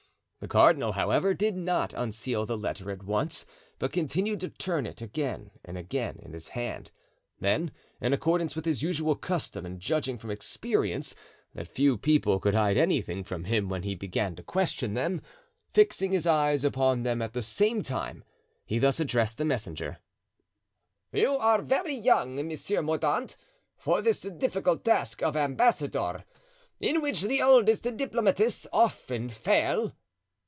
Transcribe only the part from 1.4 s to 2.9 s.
not unseal the letter